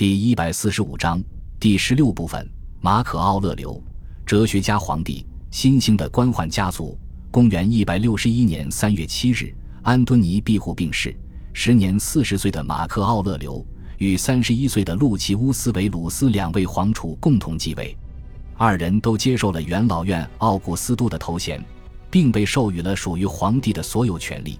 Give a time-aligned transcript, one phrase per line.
[0.00, 1.22] 第一百四十五章
[1.58, 2.50] 第十六部分：
[2.80, 3.78] 马可·奥勒留，
[4.24, 6.98] 哲学家、皇帝，新兴的官宦家族。
[7.30, 11.14] 公元一百六十一年三月七日，安敦尼庇护病逝，
[11.52, 13.62] 时年四十岁的马克·奥勒留
[13.98, 17.94] 与三十一岁的路奇乌斯·维鲁斯两位皇储共同继位，
[18.56, 21.62] 二人都接受了元老院奥古斯都的头衔，
[22.10, 24.58] 并被授予了属于皇帝的所有权利。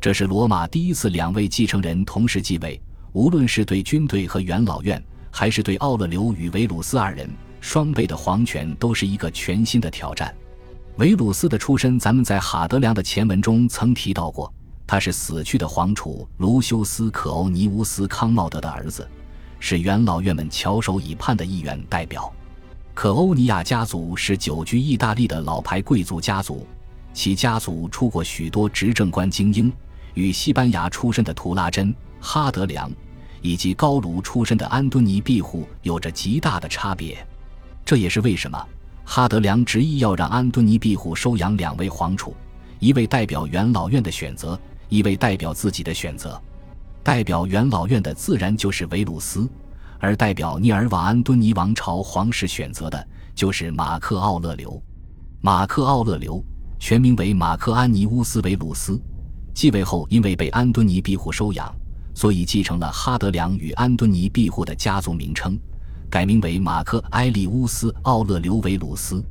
[0.00, 2.80] 这是罗马第一次两位继承人同时继位，
[3.16, 7.26] 无论是对军队和元老院，还是对奥勒留与维鲁斯二人，
[7.62, 10.36] 双倍的皇权都是一个全新的挑战。
[10.98, 14.52] 维鲁斯的出身，咱们在哈德良的前文中曾提到过，
[14.86, 19.08] 他是死去的皇储卢修斯·可欧尼乌斯·康茂德的儿子，
[19.58, 22.30] 是元老院们翘首以盼的一员代表。
[22.92, 26.66] 可欧尼亚家族是久居意大利的老牌贵族家族，
[27.14, 29.72] 其家族出过许多执政官精英，
[30.12, 32.92] 与西班牙出身的图拉真、哈德良
[33.46, 37.16] 以及高卢出身的安敦尼庇护有着极大的差别。
[37.84, 38.60] 这也是为什么。
[39.04, 42.34] 哈德良执意要让安敦尼庇护收养两位皇储，
[42.80, 46.42] 一位代表元老院的选择，一位代表自己的选择。
[47.04, 49.48] 代表元老院的自然就是维鲁斯，
[50.00, 54.82] 而代表涅尔瓦安敦尼王朝皇室选择的就是马克奥勒留。
[55.40, 56.44] 马克奥勒留
[56.80, 59.00] 全名为马克安尼乌斯维鲁斯，
[59.54, 61.72] 继位后因为被安敦尼庇护收养，
[62.16, 65.56] 所以继承了哈德良与安敦尼庇护的家族名称。
[66.08, 69.22] 改名为马克·埃利乌斯·奥勒留维鲁斯，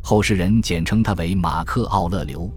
[0.00, 2.50] 后世人简称他为马克·奥勒留。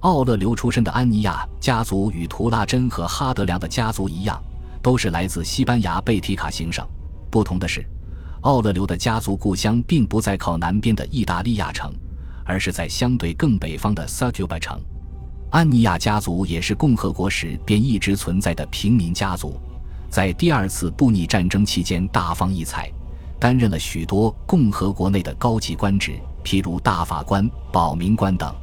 [0.00, 4.42] 奥勒留出身的安尼亚家族与图拉真和哈德良的家族一样，
[4.80, 6.82] 都是来自西班牙贝提卡行省。
[7.30, 7.84] 不同的是，
[8.40, 11.92] 奥勒留的家族故乡并不在靠南边的意大利亚城，
[12.42, 14.80] 而是在相对更北方的萨图巴城。
[15.50, 19.60] 安尼亚家族也是共和国时便一直存在的平民家族，
[20.08, 22.88] 在第二次布匿战争期间大放异彩。
[23.40, 28.54] 担任了许多共和国内的高级官职，譬如大法官、保民官等。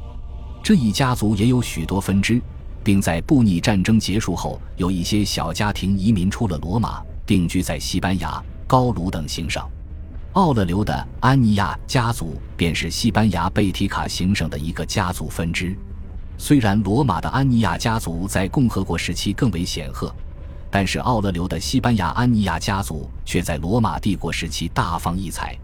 [0.62, 2.40] 这一家族也有许多分支，
[2.82, 9.62] 并在布匿战争结束后，有一些小家庭移民出了罗马，定居在西班牙、高卢等行省。
[10.34, 15.76] 奥勒留的安尼亚家族便是西班牙贝提卡行省的一个家族分支。
[16.38, 20.10] 虽然罗马的安尼亚家族在共和国时期更为显赫。
[20.70, 25.56] 但是奥勒留的西班牙安尼亚家族却在罗马帝国时期大放异彩，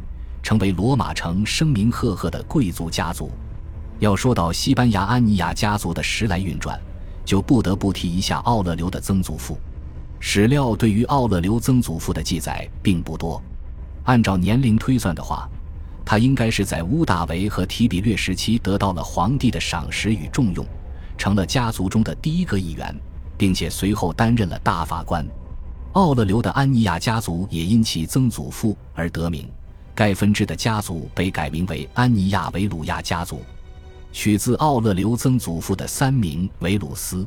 [0.43, 3.31] 成为罗马城声名赫赫的贵族家族。
[3.99, 6.81] 要说到西班牙安尼亚家族的时来运转，
[7.23, 9.59] 就不得不提一下奥勒留的曾祖父。
[10.21, 13.43] 史料对于奥勒留曾祖父的记载并不多，
[14.05, 15.47] 按照年龄推算的话，
[16.05, 20.65] 他应该是在乌大维和提比略时期得到了皇帝的赏识与重用，
[21.17, 22.95] 成了家族中的第一个议员。
[23.37, 25.27] 并且随后担任了大法官。
[25.93, 29.49] 奥勒留的安尼亚家族也因其曾祖父而得名，
[29.95, 33.43] 该分支的家族被改名为安尼亚维鲁亚家族，
[34.13, 37.27] 取自奥勒留曾祖父的三名维鲁斯。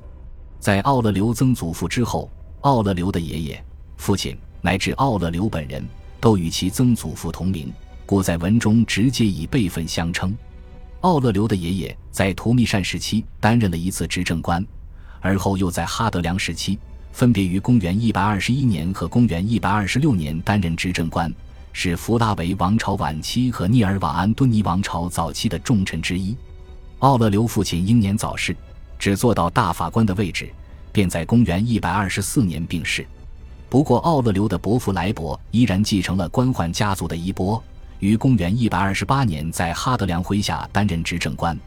[0.60, 2.30] 在奥勒留曾祖父之后，
[2.62, 3.64] 奥勒留的爷爷、
[3.96, 5.86] 父亲乃至奥勒留本人
[6.20, 7.72] 都与其曾祖父同名，
[8.08, 10.36] 故在文中直接以辈分相称。
[11.02, 14.66] 奥勒留的爷爷在图密善时期担任了一次执政官。
[15.20, 16.80] 而后又在哈德良时期，
[17.12, 21.32] 分别于公元一百二十一年和公元一百二十六年担任执政官，
[21.74, 26.36] 是弗拉维王朝晚期和涅尔瓦安敦尼王朝早期的重臣之一。
[27.00, 28.56] 奥勒留父亲英年早逝，
[28.98, 30.50] 只做到大法官的位置，
[30.92, 33.06] 便在公元一百二十四年病逝。
[33.70, 37.62] 不过，奥勒留的伯父莱伯依然继承了官宦家族的衣钵，
[38.00, 41.58] 于公元一百二十八年在哈德良麾下担任执政官，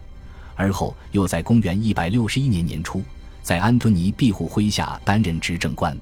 [0.55, 3.03] 而后又在公元一百六十一年年初。
[3.43, 5.97] 在安敦尼庇护麾下担任执政官，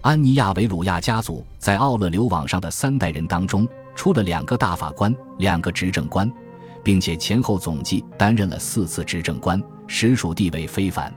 [0.00, 6.32] 安尼亚维鲁亚家族在奥勒留网上的三代人当中，出了两个大法官，两个执政官，
[6.82, 11.12] 并且前后总计担任了四次执政官，实属地位非凡。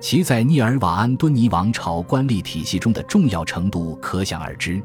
[0.00, 4.80] 其在涅尔瓦安敦尼王朝官吏体系中的重要程度可想而知。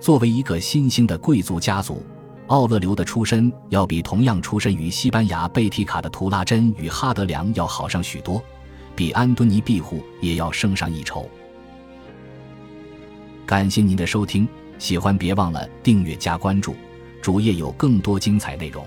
[0.00, 2.06] 作为一个新兴的贵族家族，
[2.48, 8.42] 奥勒留的出身要比同样出身于西班牙贝提卡的图拉真与哈德良要好上许多。
[8.96, 11.30] 比安敦尼庇护也要胜上一筹。
[13.46, 14.48] 感谢您的收听，
[14.78, 16.74] 喜欢别忘了订阅加关注，
[17.22, 18.84] 主页有更多精彩内容。